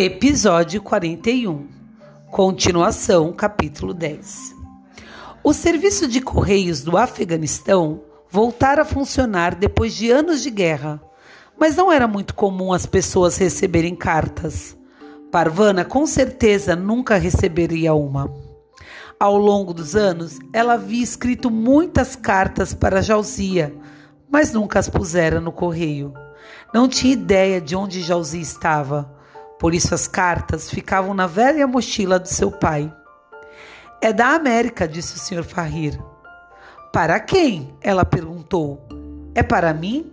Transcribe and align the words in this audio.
Episódio 0.00 0.80
41 0.80 1.66
Continuação, 2.30 3.32
capítulo 3.32 3.92
10 3.92 4.54
O 5.42 5.52
serviço 5.52 6.06
de 6.06 6.20
correios 6.20 6.82
do 6.82 6.96
Afeganistão 6.96 8.04
voltara 8.30 8.82
a 8.82 8.84
funcionar 8.84 9.56
depois 9.56 9.92
de 9.92 10.08
anos 10.08 10.40
de 10.40 10.50
guerra, 10.50 11.02
mas 11.58 11.74
não 11.74 11.90
era 11.90 12.06
muito 12.06 12.32
comum 12.32 12.72
as 12.72 12.86
pessoas 12.86 13.36
receberem 13.38 13.96
cartas. 13.96 14.78
Parvana 15.32 15.84
com 15.84 16.06
certeza 16.06 16.76
nunca 16.76 17.16
receberia 17.16 17.92
uma. 17.92 18.32
Ao 19.18 19.36
longo 19.36 19.74
dos 19.74 19.96
anos, 19.96 20.38
ela 20.52 20.74
havia 20.74 21.02
escrito 21.02 21.50
muitas 21.50 22.14
cartas 22.14 22.72
para 22.72 23.02
Jauzia, 23.02 23.74
mas 24.30 24.52
nunca 24.52 24.78
as 24.78 24.88
pusera 24.88 25.40
no 25.40 25.50
correio. 25.50 26.14
Não 26.72 26.86
tinha 26.86 27.14
ideia 27.14 27.60
de 27.60 27.74
onde 27.74 28.00
Jauzia 28.00 28.40
estava 28.40 29.17
por 29.58 29.74
isso 29.74 29.94
as 29.94 30.06
cartas 30.06 30.70
ficavam 30.70 31.12
na 31.14 31.26
velha 31.26 31.66
mochila 31.66 32.18
do 32.18 32.28
seu 32.28 32.50
pai. 32.50 32.92
É 34.00 34.12
da 34.12 34.34
América, 34.34 34.86
disse 34.86 35.16
o 35.16 35.18
Sr. 35.18 35.42
Farrir. 35.42 35.98
Para 36.92 37.18
quem? 37.18 37.74
Ela 37.80 38.04
perguntou. 38.04 38.86
É 39.34 39.42
para 39.42 39.74
mim? 39.74 40.12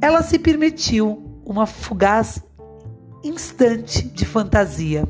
Ela 0.00 0.22
se 0.22 0.38
permitiu 0.38 1.40
uma 1.44 1.66
fugaz 1.66 2.42
instante 3.22 4.02
de 4.02 4.24
fantasia, 4.24 5.04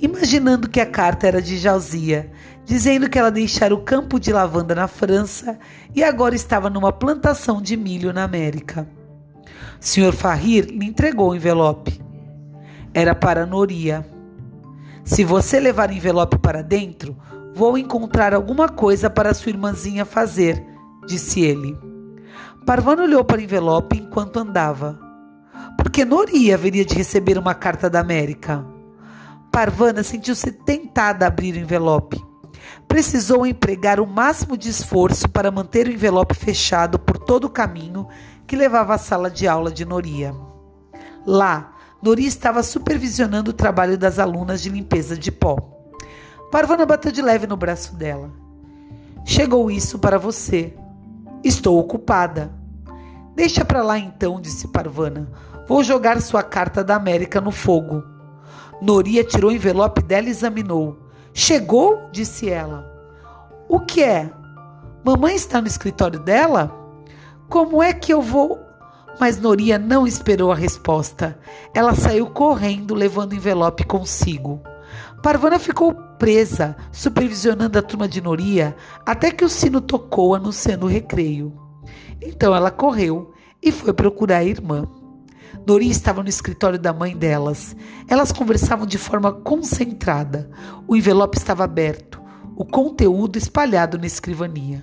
imaginando 0.00 0.68
que 0.68 0.80
a 0.80 0.86
carta 0.86 1.26
era 1.26 1.42
de 1.42 1.58
Jalzia, 1.58 2.30
dizendo 2.64 3.08
que 3.08 3.18
ela 3.18 3.30
deixara 3.30 3.74
o 3.74 3.82
campo 3.82 4.18
de 4.18 4.32
lavanda 4.32 4.74
na 4.74 4.88
França 4.88 5.58
e 5.94 6.02
agora 6.02 6.34
estava 6.34 6.70
numa 6.70 6.92
plantação 6.92 7.60
de 7.60 7.76
milho 7.76 8.12
na 8.12 8.24
América. 8.24 8.88
O 9.80 9.84
Sr. 9.84 10.12
Farrir 10.12 10.66
lhe 10.66 10.86
entregou 10.86 11.30
o 11.30 11.34
envelope. 11.34 12.09
Era 12.92 13.14
para 13.14 13.46
Noria. 13.46 14.04
Se 15.04 15.24
você 15.24 15.60
levar 15.60 15.90
o 15.90 15.92
envelope 15.92 16.38
para 16.38 16.62
dentro, 16.62 17.16
vou 17.54 17.78
encontrar 17.78 18.34
alguma 18.34 18.68
coisa 18.68 19.08
para 19.08 19.32
sua 19.32 19.50
irmãzinha 19.50 20.04
fazer, 20.04 20.64
disse 21.06 21.40
ele. 21.40 21.76
Parvana 22.66 23.04
olhou 23.04 23.24
para 23.24 23.38
o 23.38 23.42
envelope 23.42 23.96
enquanto 23.96 24.38
andava. 24.38 24.98
Por 25.76 25.90
que 25.90 26.04
Noria 26.04 26.54
haveria 26.54 26.84
de 26.84 26.94
receber 26.94 27.38
uma 27.38 27.54
carta 27.54 27.88
da 27.88 28.00
América? 28.00 28.64
Parvana 29.52 30.02
sentiu-se 30.02 30.52
tentada 30.52 31.24
a 31.24 31.28
abrir 31.28 31.54
o 31.54 31.58
envelope. 31.58 32.22
Precisou 32.86 33.46
empregar 33.46 34.00
o 34.00 34.06
máximo 34.06 34.56
de 34.56 34.68
esforço 34.68 35.28
para 35.28 35.50
manter 35.50 35.86
o 35.86 35.92
envelope 35.92 36.34
fechado 36.34 36.98
por 36.98 37.18
todo 37.18 37.44
o 37.44 37.50
caminho 37.50 38.06
que 38.46 38.56
levava 38.56 38.94
à 38.94 38.98
sala 38.98 39.30
de 39.30 39.46
aula 39.46 39.70
de 39.70 39.84
Noria. 39.84 40.34
Lá, 41.26 41.76
Nori 42.02 42.24
estava 42.24 42.62
supervisionando 42.62 43.50
o 43.50 43.54
trabalho 43.54 43.98
das 43.98 44.18
alunas 44.18 44.62
de 44.62 44.70
limpeza 44.70 45.16
de 45.16 45.30
pó. 45.30 45.56
Parvana 46.50 46.86
bateu 46.86 47.12
de 47.12 47.20
leve 47.20 47.46
no 47.46 47.56
braço 47.56 47.94
dela. 47.94 48.30
Chegou 49.24 49.70
isso 49.70 49.98
para 49.98 50.18
você. 50.18 50.74
Estou 51.44 51.78
ocupada. 51.78 52.50
Deixa 53.36 53.64
para 53.64 53.82
lá 53.82 53.98
então, 53.98 54.40
disse 54.40 54.68
Parvana. 54.68 55.30
Vou 55.68 55.84
jogar 55.84 56.20
sua 56.20 56.42
carta 56.42 56.82
da 56.82 56.96
América 56.96 57.40
no 57.40 57.50
fogo. 57.50 58.02
Noria 58.80 59.22
tirou 59.22 59.50
o 59.50 59.54
envelope 59.54 60.02
dela 60.02 60.26
e 60.26 60.30
examinou. 60.30 60.98
Chegou? 61.34 62.08
disse 62.10 62.48
ela. 62.48 62.90
O 63.68 63.78
que 63.78 64.02
é? 64.02 64.30
Mamãe 65.04 65.34
está 65.36 65.60
no 65.60 65.66
escritório 65.66 66.18
dela? 66.18 66.74
Como 67.48 67.82
é 67.82 67.92
que 67.92 68.12
eu 68.12 68.22
vou 68.22 68.58
mas 69.20 69.38
Noria 69.38 69.78
não 69.78 70.06
esperou 70.06 70.50
a 70.50 70.54
resposta. 70.54 71.38
Ela 71.74 71.94
saiu 71.94 72.26
correndo, 72.26 72.94
levando 72.94 73.32
o 73.32 73.34
envelope 73.34 73.84
consigo. 73.84 74.62
Parvana 75.22 75.58
ficou 75.58 75.94
presa, 76.18 76.74
supervisionando 76.90 77.78
a 77.78 77.82
turma 77.82 78.08
de 78.08 78.22
Noria, 78.22 78.74
até 79.04 79.30
que 79.30 79.44
o 79.44 79.48
sino 79.48 79.82
tocou 79.82 80.34
anunciando 80.34 80.86
o 80.86 80.88
recreio. 80.88 81.52
Então 82.22 82.54
ela 82.54 82.70
correu 82.70 83.34
e 83.62 83.70
foi 83.70 83.92
procurar 83.92 84.38
a 84.38 84.44
irmã. 84.44 84.88
Noria 85.66 85.90
estava 85.90 86.22
no 86.22 86.28
escritório 86.30 86.78
da 86.78 86.92
mãe 86.92 87.14
delas. 87.14 87.76
Elas 88.08 88.32
conversavam 88.32 88.86
de 88.86 88.96
forma 88.96 89.30
concentrada. 89.30 90.50
O 90.88 90.96
envelope 90.96 91.36
estava 91.36 91.64
aberto, 91.64 92.22
o 92.56 92.64
conteúdo 92.64 93.36
espalhado 93.36 93.98
na 93.98 94.06
escrivania. 94.06 94.82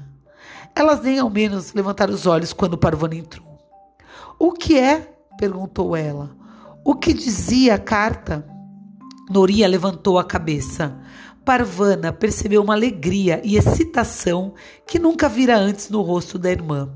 Elas 0.75 1.02
nem 1.02 1.18
ao 1.18 1.30
menos 1.30 1.74
levantaram 1.74 2.14
os 2.14 2.28
olhos 2.28 2.54
quando 2.54 2.78
Parvana 2.78 3.16
entrou. 3.16 3.47
O 4.40 4.52
que 4.52 4.78
é? 4.78 5.14
perguntou 5.38 5.96
ela. 5.96 6.36
O 6.86 6.96
que 6.96 7.14
dizia 7.14 7.75
a 7.75 7.80
carta? 7.80 8.48
Noria 9.30 9.68
levantou 9.68 10.20
a 10.20 10.24
cabeça. 10.24 10.96
Parvana 11.44 12.14
percebeu 12.14 12.62
uma 12.62 12.74
alegria 12.74 13.42
e 13.44 13.58
excitação 13.58 14.53
que 14.86 15.00
nunca 15.00 15.28
vira 15.28 15.58
antes 15.58 15.90
no 15.90 16.02
rosto 16.02 16.38
da 16.38 16.52
irmã. 16.52 16.90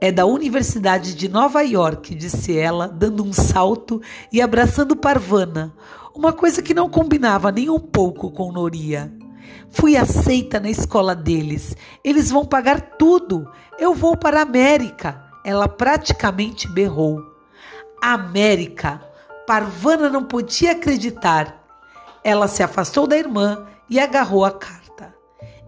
É 0.00 0.10
da 0.10 0.26
Universidade 0.26 1.14
de 1.14 1.28
Nova 1.28 1.62
York, 1.62 2.14
disse 2.14 2.56
ela, 2.56 2.88
dando 2.88 3.22
um 3.22 3.32
salto 3.32 4.00
e 4.32 4.40
abraçando 4.40 4.96
Parvana, 4.96 5.74
uma 6.14 6.32
coisa 6.32 6.62
que 6.62 6.74
não 6.74 6.90
combinava 6.90 7.52
nem 7.52 7.70
um 7.70 7.78
pouco 7.78 8.30
com 8.30 8.50
Noria. 8.50 9.12
Fui 9.70 9.96
aceita 9.96 10.58
na 10.58 10.68
escola 10.68 11.14
deles. 11.14 11.76
Eles 12.02 12.30
vão 12.30 12.44
pagar 12.44 12.96
tudo. 12.98 13.48
Eu 13.78 13.94
vou 13.94 14.16
para 14.16 14.40
a 14.40 14.42
América. 14.42 15.29
Ela 15.44 15.68
praticamente 15.68 16.68
berrou. 16.68 17.22
América! 18.02 19.00
Parvana 19.46 20.08
não 20.08 20.24
podia 20.24 20.72
acreditar. 20.72 21.66
Ela 22.22 22.46
se 22.46 22.62
afastou 22.62 23.06
da 23.06 23.18
irmã 23.18 23.66
e 23.88 23.98
agarrou 23.98 24.44
a 24.44 24.52
carta. 24.52 25.14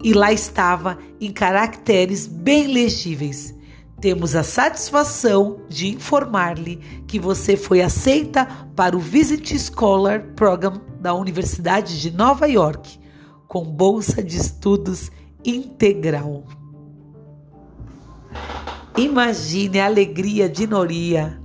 E 0.01 0.13
lá 0.13 0.31
estava, 0.31 0.97
em 1.19 1.31
caracteres 1.31 2.27
bem 2.27 2.67
legíveis. 2.67 3.53
Temos 3.99 4.35
a 4.35 4.43
satisfação 4.43 5.61
de 5.69 5.87
informar-lhe 5.87 6.77
que 7.07 7.19
você 7.19 7.55
foi 7.55 7.81
aceita 7.81 8.45
para 8.75 8.97
o 8.97 8.99
Visit 8.99 9.57
Scholar 9.57 10.33
Program 10.35 10.81
da 10.99 11.13
Universidade 11.13 12.01
de 12.01 12.11
Nova 12.11 12.47
York, 12.47 12.99
com 13.47 13.63
bolsa 13.63 14.21
de 14.21 14.37
estudos 14.37 15.09
integral. 15.45 16.43
Imagine 18.97 19.79
a 19.79 19.85
alegria 19.87 20.47
de 20.47 20.67
Noria. 20.67 21.41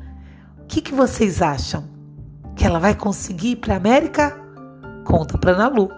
O 0.58 0.66
que, 0.66 0.82
que 0.82 0.92
vocês 0.92 1.40
acham? 1.40 1.88
Que 2.54 2.66
ela 2.66 2.78
vai 2.78 2.94
conseguir 2.94 3.52
ir 3.52 3.56
para 3.56 3.72
a 3.72 3.76
América? 3.78 4.38
Conta 5.02 5.38
para 5.38 5.56
Nalu. 5.56 5.88